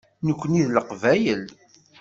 Nekkni 0.27 0.61
d 0.67 0.69
Leqbayel. 0.71 1.43